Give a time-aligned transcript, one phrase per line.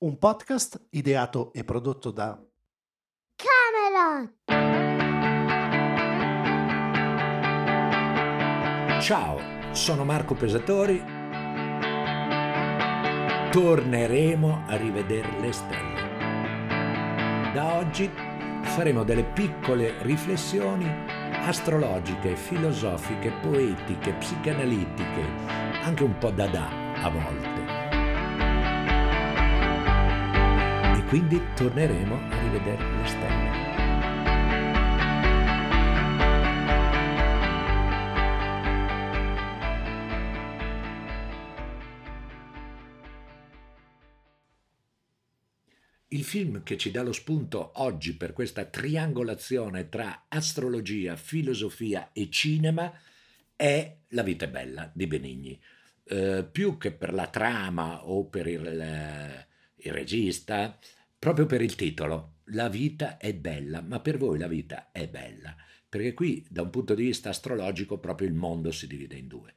[0.00, 2.40] un podcast ideato e prodotto da
[3.34, 4.34] Camelot.
[9.02, 9.40] Ciao,
[9.72, 11.02] sono Marco Pesatori.
[13.50, 16.06] Torneremo a rivedere le stelle.
[17.52, 18.08] Da oggi
[18.62, 20.86] faremo delle piccole riflessioni
[21.32, 25.22] astrologiche, filosofiche, poetiche, psicanalitiche,
[25.82, 26.68] anche un po' dada
[27.02, 27.57] a volte.
[31.08, 33.76] Quindi torneremo a rivedere le stelle.
[46.08, 52.28] Il film che ci dà lo spunto oggi per questa triangolazione tra astrologia, filosofia e
[52.30, 52.92] cinema
[53.56, 55.58] è La vita è bella di Benigni.
[56.04, 59.46] Eh, più che per la trama o per il,
[59.76, 60.78] il regista,
[61.18, 62.36] proprio per il titolo.
[62.52, 65.54] La vita è bella, ma per voi la vita è bella,
[65.88, 69.54] perché qui da un punto di vista astrologico proprio il mondo si divide in due.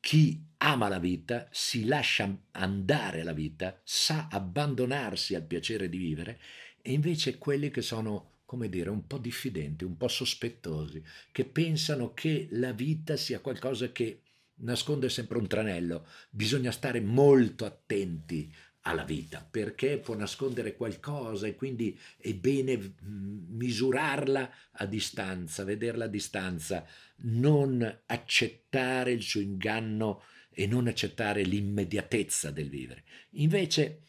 [0.00, 6.40] Chi ama la vita, si lascia andare la vita, sa abbandonarsi al piacere di vivere,
[6.80, 11.00] e invece quelli che sono, come dire, un po' diffidenti, un po' sospettosi,
[11.30, 14.22] che pensano che la vita sia qualcosa che
[14.62, 16.06] nasconde sempre un tranello.
[16.30, 23.56] Bisogna stare molto attenti alla vita perché può nascondere qualcosa e quindi è bene mm,
[23.56, 26.86] misurarla a distanza, vederla a distanza,
[27.24, 33.04] non accettare il suo inganno e non accettare l'immediatezza del vivere.
[33.32, 34.02] Invece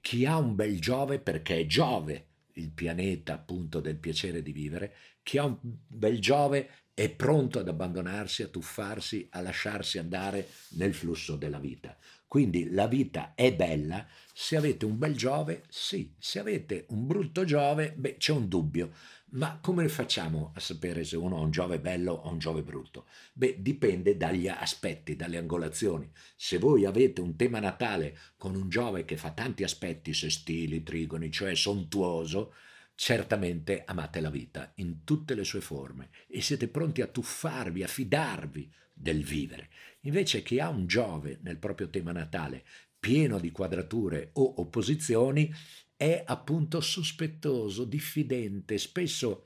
[0.00, 4.94] chi ha un bel Giove perché è Giove, il pianeta appunto del piacere di vivere,
[5.22, 10.92] chi ha un bel Giove è pronto ad abbandonarsi, a tuffarsi, a lasciarsi andare nel
[10.92, 11.96] flusso della vita.
[12.26, 17.44] Quindi la vita è bella, se avete un bel Giove, sì, se avete un brutto
[17.44, 18.90] Giove, beh, c'è un dubbio.
[19.30, 23.06] Ma come facciamo a sapere se uno ha un Giove bello o un Giove brutto?
[23.32, 26.10] Beh, dipende dagli aspetti, dalle angolazioni.
[26.34, 31.30] Se voi avete un tema natale con un Giove che fa tanti aspetti, sestili, trigoni,
[31.30, 32.54] cioè sontuoso,
[33.00, 37.86] certamente amate la vita in tutte le sue forme e siete pronti a tuffarvi, a
[37.86, 39.68] fidarvi del vivere.
[40.00, 42.64] Invece chi ha un Giove nel proprio tema natale
[42.98, 45.48] pieno di quadrature o opposizioni
[45.96, 49.44] è appunto sospettoso, diffidente, spesso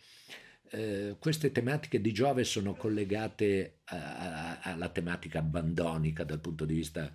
[0.70, 7.14] eh, queste tematiche di Giove sono collegate alla tematica abbandonica dal punto di vista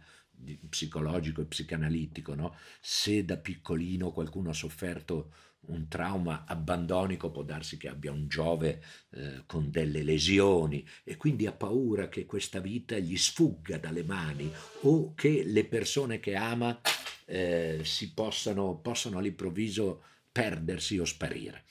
[0.69, 2.55] psicologico e psicanalitico, no?
[2.79, 5.31] se da piccolino qualcuno ha sofferto
[5.67, 11.45] un trauma abbandonico può darsi che abbia un Giove eh, con delle lesioni e quindi
[11.45, 14.51] ha paura che questa vita gli sfugga dalle mani
[14.81, 16.79] o che le persone che ama
[17.25, 21.63] eh, si possano, possano all'improvviso perdersi o sparire.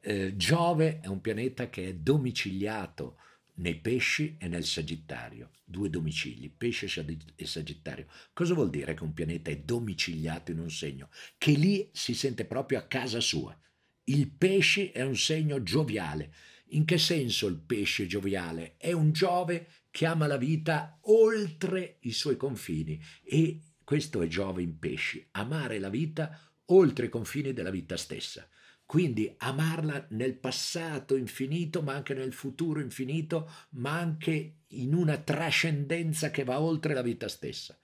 [0.00, 3.16] Eh, Giove è un pianeta che è domiciliato
[3.54, 6.86] nei pesci e nel Sagittario, due domicili, pesce
[7.34, 8.06] e Sagittario.
[8.32, 11.10] Cosa vuol dire che un pianeta è domiciliato in un segno?
[11.36, 13.56] Che lì si sente proprio a casa sua.
[14.04, 16.34] Il pesce è un segno gioviale.
[16.68, 18.76] In che senso il pesce gioviale?
[18.78, 24.62] È un Giove che ama la vita oltre i suoi confini e questo è Giove
[24.62, 28.48] in pesci, amare la vita oltre i confini della vita stessa.
[28.92, 36.30] Quindi amarla nel passato infinito, ma anche nel futuro infinito, ma anche in una trascendenza
[36.30, 37.74] che va oltre la vita stessa.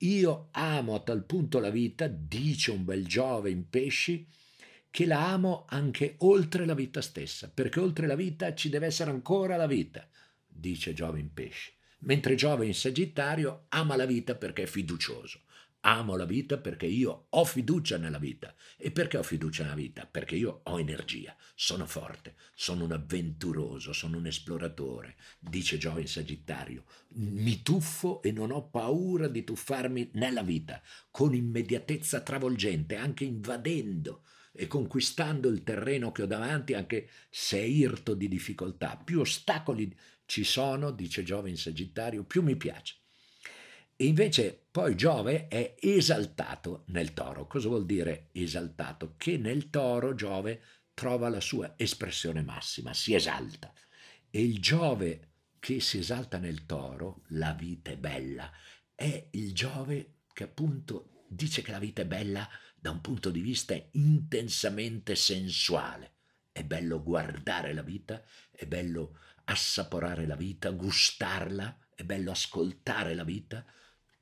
[0.00, 4.26] Io amo a tal punto la vita, dice un bel Giove in pesci,
[4.90, 9.12] che la amo anche oltre la vita stessa, perché oltre la vita ci deve essere
[9.12, 10.06] ancora la vita,
[10.46, 11.72] dice Giove in pesci.
[12.00, 15.40] Mentre Giove in Sagittario ama la vita perché è fiducioso.
[15.82, 18.54] Amo la vita perché io ho fiducia nella vita.
[18.76, 20.04] E perché ho fiducia nella vita?
[20.04, 26.08] Perché io ho energia, sono forte, sono un avventuroso, sono un esploratore, dice Giove in
[26.08, 26.84] Sagittario.
[27.14, 34.24] Mi tuffo e non ho paura di tuffarmi nella vita, con immediatezza travolgente, anche invadendo
[34.52, 39.00] e conquistando il terreno che ho davanti, anche se è irto di difficoltà.
[39.02, 39.96] Più ostacoli
[40.26, 42.99] ci sono, dice Giove in Sagittario, più mi piace.
[44.00, 47.46] Invece poi Giove è esaltato nel toro.
[47.46, 49.14] Cosa vuol dire esaltato?
[49.18, 50.62] Che nel toro Giove
[50.94, 53.70] trova la sua espressione massima, si esalta.
[54.30, 58.50] E il Giove che si esalta nel toro, la vita è bella,
[58.94, 63.40] è il Giove che appunto dice che la vita è bella da un punto di
[63.40, 66.14] vista intensamente sensuale.
[66.50, 73.24] È bello guardare la vita, è bello assaporare la vita, gustarla, è bello ascoltare la
[73.24, 73.62] vita,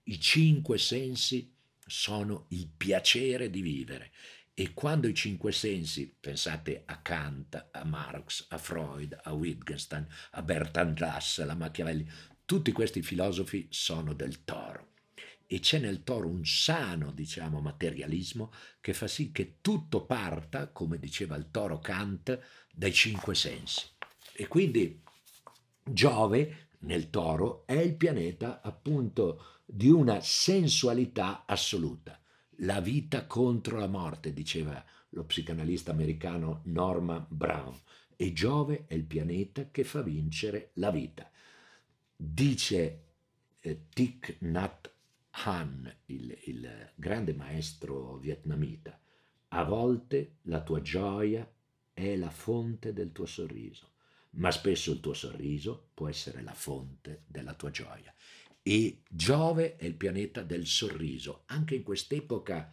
[0.08, 4.12] i cinque sensi sono il piacere di vivere.
[4.54, 10.42] E quando i cinque sensi, pensate a Kant, a Marx, a Freud, a Wittgenstein, a
[10.42, 12.10] Bertrand Russell, a Machiavelli,
[12.44, 14.94] tutti questi filosofi sono del toro.
[15.46, 20.98] E c'è nel toro un sano, diciamo, materialismo che fa sì che tutto parta, come
[20.98, 22.38] diceva il toro Kant,
[22.72, 23.86] dai cinque sensi.
[24.32, 25.02] E quindi
[25.84, 32.18] Giove nel toro è il pianeta appunto di una sensualità assoluta
[32.62, 37.78] la vita contro la morte, diceva lo psicanalista americano Norman Brown,
[38.16, 41.30] e Giove è il pianeta che fa vincere la vita.
[42.16, 43.04] Dice
[43.60, 44.90] eh, Thich Nhat
[45.44, 48.98] Han, il, il grande maestro vietnamita,
[49.48, 51.48] a volte la tua gioia
[51.92, 53.90] è la fonte del tuo sorriso,
[54.30, 58.12] ma spesso il tuo sorriso può essere la fonte della tua gioia
[58.68, 61.44] e Giove è il pianeta del sorriso.
[61.46, 62.70] Anche in quest'epoca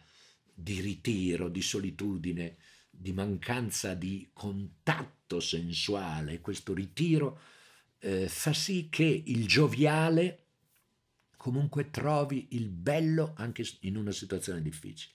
[0.52, 2.58] di ritiro, di solitudine,
[2.90, 7.40] di mancanza di contatto sensuale, questo ritiro
[8.00, 10.44] eh, fa sì che il gioviale
[11.38, 15.14] comunque trovi il bello anche in una situazione difficile.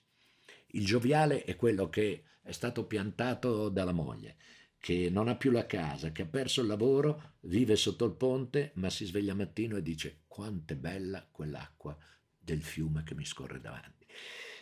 [0.72, 4.34] Il gioviale è quello che è stato piantato dalla moglie,
[4.82, 8.72] che non ha più la casa, che ha perso il lavoro, vive sotto il ponte,
[8.74, 11.96] ma si sveglia mattino e dice quanto è bella quell'acqua
[12.36, 14.04] del fiume che mi scorre davanti.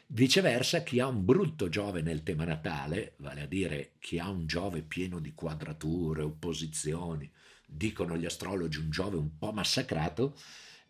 [0.08, 4.46] Viceversa, chi ha un brutto Giove nel tema natale, vale a dire chi ha un
[4.46, 7.32] Giove pieno di quadrature, opposizioni,
[7.66, 10.36] dicono gli astrologi un Giove un po' massacrato,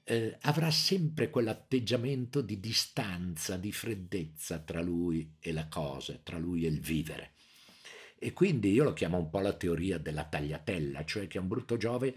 [0.03, 6.65] eh, avrà sempre quell'atteggiamento di distanza, di freddezza tra lui e la cosa, tra lui
[6.65, 7.35] e il vivere.
[8.22, 11.76] E quindi io lo chiamo un po' la teoria della tagliatella, cioè che un brutto
[11.78, 12.14] Giove,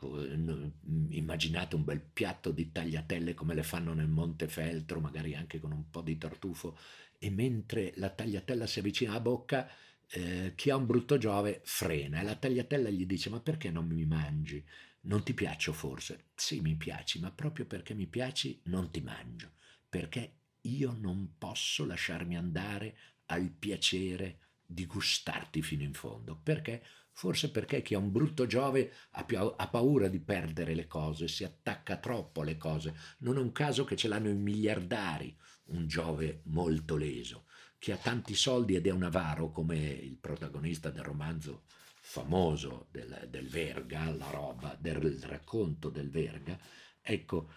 [0.00, 0.72] eh,
[1.10, 5.90] immaginate un bel piatto di tagliatelle come le fanno nel Montefeltro, magari anche con un
[5.90, 6.78] po' di tartufo,
[7.18, 9.68] e mentre la tagliatella si avvicina alla bocca,
[10.12, 13.86] eh, chi ha un brutto Giove frena e la tagliatella gli dice ma perché non
[13.88, 14.64] mi mangi?
[15.02, 16.26] Non ti piaccio forse?
[16.34, 19.52] Sì, mi piaci, ma proprio perché mi piaci non ti mangio,
[19.88, 24.38] perché io non posso lasciarmi andare al piacere
[24.70, 26.38] di gustarti fino in fondo.
[26.40, 26.82] Perché?
[27.10, 31.26] Forse perché chi ha un brutto Giove ha, più, ha, paura di perdere le cose,
[31.26, 32.94] si attacca troppo alle cose.
[33.18, 35.36] Non è un caso che ce l'hanno i miliardari,
[35.66, 37.46] un Giove molto leso.
[37.78, 41.64] Chi ha tanti soldi ed è un avaro, come il protagonista del romanzo
[42.00, 46.58] famoso del, del Verga, la roba, del racconto del Verga,
[47.02, 47.50] ecco,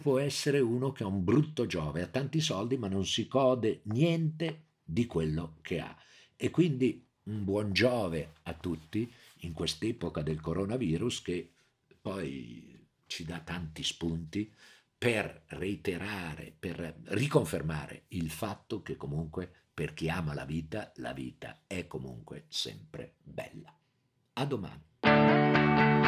[0.00, 3.80] può essere uno che ha un brutto Giove, ha tanti soldi ma non si gode
[3.84, 5.96] niente di quello che ha.
[6.42, 11.52] E quindi un buon Giove a tutti in quest'epoca del coronavirus che
[12.00, 14.50] poi ci dà tanti spunti
[14.96, 21.60] per reiterare, per riconfermare il fatto che comunque per chi ama la vita, la vita
[21.66, 23.78] è comunque sempre bella.
[24.32, 25.99] A domani.